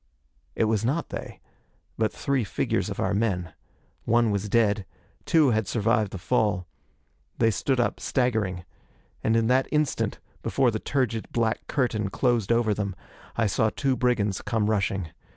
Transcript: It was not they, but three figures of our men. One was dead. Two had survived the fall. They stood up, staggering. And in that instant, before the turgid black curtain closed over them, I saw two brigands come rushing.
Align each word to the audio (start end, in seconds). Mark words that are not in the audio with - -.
It 0.55 0.63
was 0.63 0.83
not 0.83 1.09
they, 1.09 1.41
but 1.95 2.11
three 2.11 2.43
figures 2.43 2.89
of 2.89 2.99
our 2.99 3.13
men. 3.13 3.53
One 4.05 4.31
was 4.31 4.49
dead. 4.49 4.87
Two 5.27 5.51
had 5.51 5.67
survived 5.67 6.09
the 6.09 6.17
fall. 6.17 6.65
They 7.37 7.51
stood 7.51 7.79
up, 7.79 7.99
staggering. 7.99 8.65
And 9.23 9.35
in 9.37 9.45
that 9.49 9.67
instant, 9.71 10.17
before 10.41 10.71
the 10.71 10.79
turgid 10.79 11.31
black 11.31 11.67
curtain 11.67 12.09
closed 12.09 12.51
over 12.51 12.73
them, 12.73 12.95
I 13.35 13.45
saw 13.45 13.69
two 13.69 13.95
brigands 13.95 14.41
come 14.41 14.71
rushing. 14.71 15.09